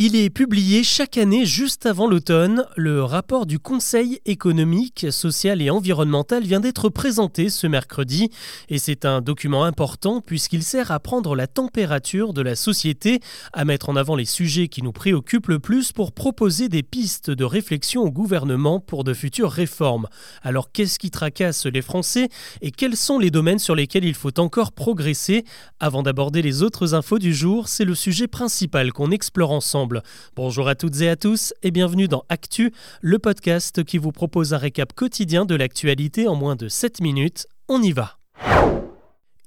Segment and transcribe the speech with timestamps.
[0.00, 2.64] Il est publié chaque année juste avant l'automne.
[2.76, 8.30] Le rapport du Conseil économique, social et environnemental vient d'être présenté ce mercredi
[8.68, 13.18] et c'est un document important puisqu'il sert à prendre la température de la société,
[13.52, 17.32] à mettre en avant les sujets qui nous préoccupent le plus pour proposer des pistes
[17.32, 20.06] de réflexion au gouvernement pour de futures réformes.
[20.44, 22.28] Alors qu'est-ce qui tracasse les Français
[22.62, 25.44] et quels sont les domaines sur lesquels il faut encore progresser?
[25.80, 29.87] Avant d'aborder les autres infos du jour, c'est le sujet principal qu'on explore ensemble.
[30.36, 34.54] Bonjour à toutes et à tous et bienvenue dans Actu, le podcast qui vous propose
[34.54, 37.46] un récap quotidien de l'actualité en moins de 7 minutes.
[37.68, 38.17] On y va.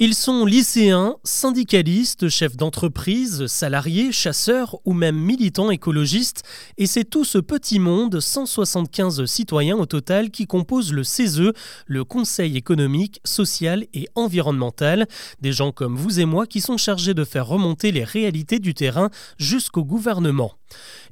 [0.03, 6.41] Ils sont lycéens, syndicalistes, chefs d'entreprise, salariés, chasseurs ou même militants écologistes,
[6.79, 11.51] et c'est tout ce petit monde, 175 citoyens au total, qui composent le CESE,
[11.85, 15.05] le Conseil économique, social et environnemental,
[15.39, 18.73] des gens comme vous et moi qui sont chargés de faire remonter les réalités du
[18.73, 20.53] terrain jusqu'au gouvernement.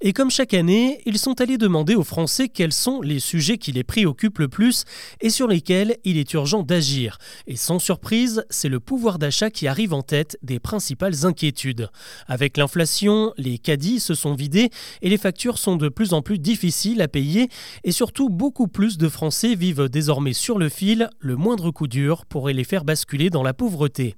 [0.02, 3.72] Et comme chaque année, ils sont allés demander aux Français quels sont les sujets qui
[3.72, 4.86] les préoccupent le plus
[5.22, 7.18] et sur lesquels il est urgent d'agir.
[7.46, 11.90] Et sans surprise, c'est le pouvoir d'achat qui arrive en tête des principales inquiétudes.
[12.28, 14.70] Avec l'inflation, les caddies se sont vidés
[15.02, 17.50] et les factures sont de plus en plus difficiles à payer
[17.84, 22.26] et surtout beaucoup plus de Français vivent désormais sur le fil, le moindre coup dur
[22.26, 24.16] pourrait les faire basculer dans la pauvreté.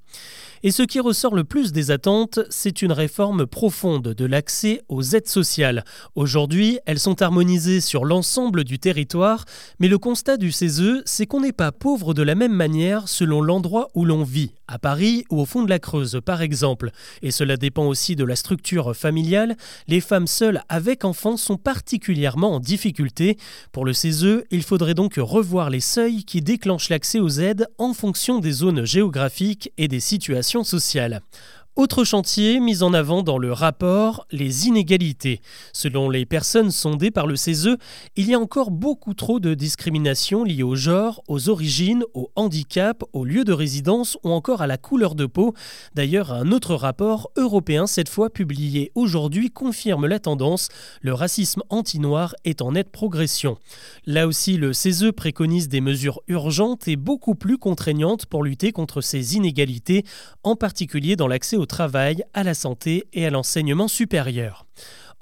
[0.64, 5.02] Et ce qui ressort le plus des attentes, c'est une réforme profonde de l'accès aux
[5.02, 5.84] aides sociales.
[6.14, 9.46] Aujourd'hui, elles sont harmonisées sur l'ensemble du territoire,
[9.80, 13.42] mais le constat du CESE, c'est qu'on n'est pas pauvre de la même manière selon
[13.42, 16.92] l'endroit où l'on vit, à Paris ou au fond de la Creuse par exemple.
[17.24, 19.58] Et cela dépend aussi de la structure familiale.
[19.88, 23.38] Les femmes seules avec enfants sont particulièrement en difficulté.
[23.72, 27.96] Pour le CESE, il faudrait donc revoir les seuils qui déclenchent l'accès aux aides en
[27.96, 31.24] fonction des zones géographiques et des situations sociale.
[31.82, 35.42] Autre chantier mis en avant dans le rapport, les inégalités.
[35.74, 37.76] Selon les personnes sondées par le CESE,
[38.16, 43.04] il y a encore beaucoup trop de discrimination liée au genre, aux origines, au handicap,
[43.14, 45.56] au lieu de résidence ou encore à la couleur de peau.
[45.96, 50.70] D'ailleurs, un autre rapport européen, cette fois publié aujourd'hui, confirme la tendance.
[51.02, 53.58] Le racisme anti-noir est en nette progression.
[54.06, 59.02] Là aussi, le CESE préconise des mesures urgentes et beaucoup plus contraignantes pour lutter contre
[59.02, 60.06] ces inégalités,
[60.44, 64.66] en particulier dans l'accès au travail, à la santé et à l'enseignement supérieur.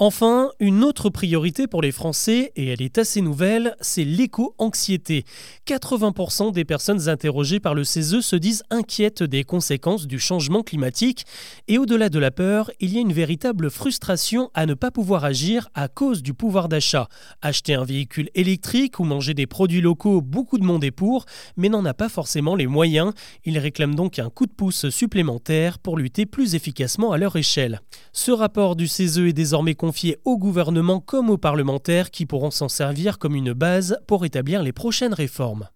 [0.02, 5.26] Enfin, une autre priorité pour les Français, et elle est assez nouvelle, c'est l'éco-anxiété.
[5.68, 11.26] 80% des personnes interrogées par le CESE se disent inquiètes des conséquences du changement climatique,
[11.68, 15.26] et au-delà de la peur, il y a une véritable frustration à ne pas pouvoir
[15.26, 17.10] agir à cause du pouvoir d'achat.
[17.42, 21.26] Acheter un véhicule électrique ou manger des produits locaux, beaucoup de monde est pour,
[21.58, 23.12] mais n'en a pas forcément les moyens.
[23.44, 27.82] Ils réclament donc un coup de pouce supplémentaire pour lutter plus efficacement à leur échelle.
[28.14, 32.70] Ce rapport du CESE est désormais confié au gouvernement comme aux parlementaires qui pourront s'en
[32.70, 35.68] servir comme une base pour établir les prochaines réformes.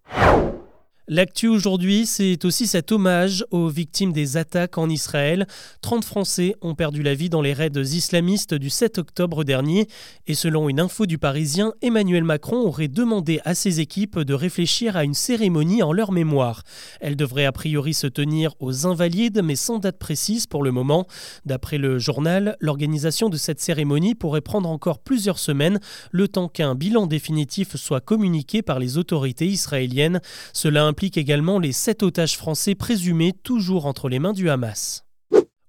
[1.06, 5.46] L'actu aujourd'hui, c'est aussi cet hommage aux victimes des attaques en Israël.
[5.82, 9.86] 30 Français ont perdu la vie dans les raids islamistes du 7 octobre dernier.
[10.26, 14.96] Et selon une info du Parisien, Emmanuel Macron aurait demandé à ses équipes de réfléchir
[14.96, 16.62] à une cérémonie en leur mémoire.
[17.02, 21.06] Elle devrait a priori se tenir aux Invalides, mais sans date précise pour le moment.
[21.44, 25.80] D'après le journal, l'organisation de cette cérémonie pourrait prendre encore plusieurs semaines,
[26.12, 30.22] le temps qu'un bilan définitif soit communiqué par les autorités israéliennes.
[30.54, 35.03] Cela implique également les sept otages français présumés toujours entre les mains du Hamas.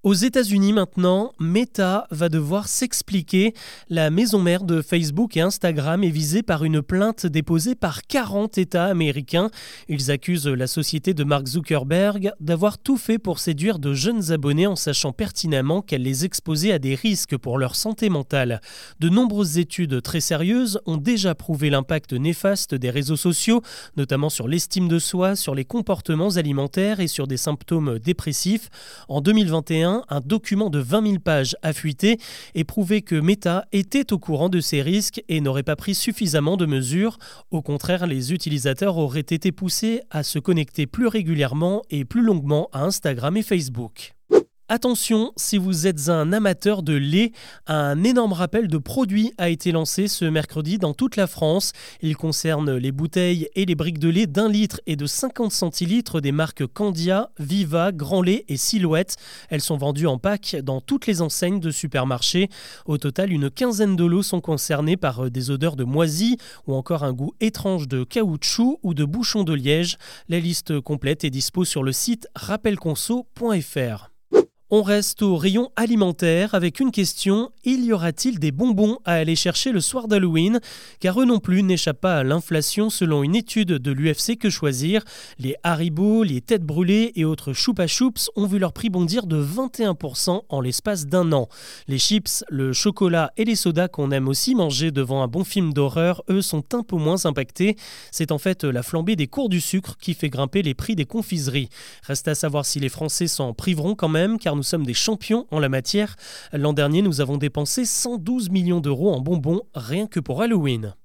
[0.06, 3.56] Aux États-Unis maintenant, Meta va devoir s'expliquer.
[3.90, 8.60] La maison mère de Facebook et Instagram est visée par une plainte déposée par 40
[8.60, 9.50] États américains.
[9.90, 14.68] Ils accusent la société de Mark Zuckerberg d'avoir tout fait pour séduire de jeunes abonnés
[14.68, 18.62] en sachant pertinemment qu'elle les exposait à des risques pour leur santé mentale.
[19.00, 23.64] De nombreuses études très sérieuses ont déjà prouvé l'impact néfaste des réseaux sociaux,
[23.98, 28.70] notamment sur l'estime de soi, sur les comportements alimentaires et sur des symptômes dépressifs.
[29.10, 32.18] En 2021, un document de 20 000 pages a fuité
[32.54, 36.58] et prouvé que Meta était au courant de ces risques et n'aurait pas pris suffisamment
[36.58, 37.18] de mesures.
[37.52, 42.70] Au contraire, les utilisateurs auraient été poussés à se connecter plus régulièrement et plus longuement
[42.74, 44.15] à Instagram et Facebook.
[44.68, 47.34] Attention, si vous êtes un amateur de lait,
[47.68, 51.72] un énorme rappel de produits a été lancé ce mercredi dans toute la France.
[52.02, 56.20] Il concerne les bouteilles et les briques de lait d'un litre et de 50 centilitres
[56.20, 59.18] des marques Candia, Viva, Grand Lait et Silhouette.
[59.52, 62.50] Elles sont vendues en pack dans toutes les enseignes de supermarchés.
[62.88, 67.04] Au total, une quinzaine de lots sont concernés par des odeurs de moisi ou encore
[67.04, 70.00] un goût étrange de caoutchouc ou de bouchon de liège.
[70.28, 74.15] La liste complète est dispo sur le site rappelconso.fr.
[74.72, 77.52] On reste au rayon alimentaire avec une question.
[77.66, 80.60] Il y aura-t-il des bonbons à aller chercher le soir d'Halloween?
[81.00, 85.04] Car eux non plus n'échappent pas à l'inflation selon une étude de l'UFC Que Choisir.
[85.38, 89.40] Les Haribo, les têtes brûlées et autres choupa choups ont vu leur prix bondir de
[89.40, 91.48] 21% en l'espace d'un an.
[91.88, 95.74] Les chips, le chocolat et les sodas qu'on aime aussi manger devant un bon film
[95.74, 97.76] d'horreur, eux sont un peu moins impactés.
[98.10, 101.06] C'est en fait la flambée des cours du sucre qui fait grimper les prix des
[101.06, 101.70] confiseries.
[102.02, 105.46] Reste à savoir si les Français s'en priveront quand même car nous sommes des champions
[105.52, 106.16] en la matière.
[106.54, 110.96] L'an dernier, nous avons dépensé 112 millions d'euros en bonbons rien que pour Halloween.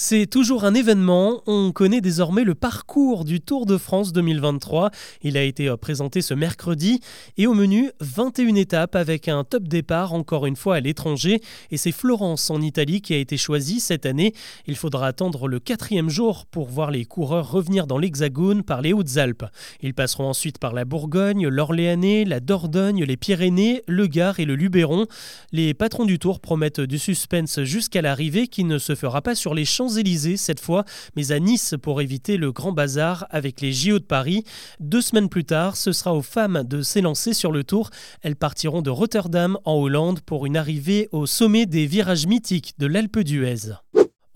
[0.00, 4.92] C'est toujours un événement, on connaît désormais le parcours du Tour de France 2023.
[5.22, 7.00] Il a été euh, présenté ce mercredi
[7.36, 11.40] et au menu 21 étapes avec un top départ encore une fois à l'étranger
[11.72, 14.34] et c'est Florence en Italie qui a été choisie cette année.
[14.68, 18.92] Il faudra attendre le quatrième jour pour voir les coureurs revenir dans l'Hexagone par les
[18.92, 19.46] Hautes-Alpes.
[19.82, 24.54] Ils passeront ensuite par la Bourgogne, l'Orléanais, la Dordogne, les Pyrénées, le Gard et le
[24.54, 25.06] Luberon.
[25.50, 29.54] Les patrons du Tour promettent du suspense jusqu'à l'arrivée qui ne se fera pas sur
[29.54, 30.84] les champs élysées cette fois,
[31.16, 34.44] mais à Nice pour éviter le grand bazar avec les JO de Paris.
[34.80, 37.90] Deux semaines plus tard, ce sera aux femmes de s'élancer sur le tour.
[38.22, 42.86] Elles partiront de Rotterdam en Hollande pour une arrivée au sommet des virages mythiques de
[42.86, 43.74] l'Alpe d'Huez.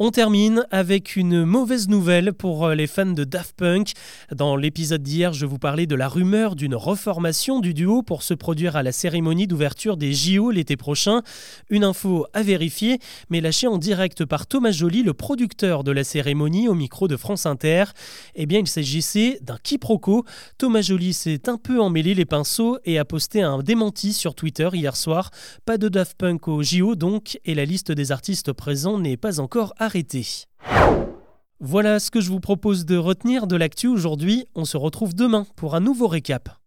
[0.05, 3.93] On termine avec une mauvaise nouvelle pour euh, les fans de Daft Punk.
[4.35, 8.35] Dans l'épisode d'hier, je vous parlais de la rumeur d'une reformation du duo pour se
[8.35, 11.23] produire à la cérémonie d'ouverture des JO l'été prochain.
[11.71, 12.99] Une info à vérifier,
[13.31, 17.17] mais lâchée en direct par Thomas Joly, le producteur de la cérémonie au micro de
[17.17, 17.85] France Inter.
[18.35, 20.25] Eh bien, il s'agissait d'un quiproquo.
[20.59, 24.69] Thomas Joly s'est un peu emmêlé les pinceaux et a posté un démenti sur Twitter
[24.73, 25.31] hier soir.
[25.65, 29.39] Pas de Daft Punk au JO donc, et la liste des artistes présents n'est pas
[29.39, 29.92] encore arrivée.
[31.61, 34.47] Voilà ce que je vous propose de retenir de l'actu aujourd'hui.
[34.55, 36.62] On se retrouve demain pour un nouveau récap.